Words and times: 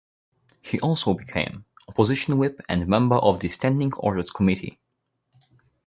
He 0.63 0.79
also 0.79 1.13
became 1.13 1.65
Opposition 1.87 2.39
Whip 2.39 2.59
and 2.67 2.87
member 2.87 3.17
of 3.17 3.39
the 3.39 3.49
Standing 3.49 3.93
Orders 3.93 4.31
Committee. 4.31 4.79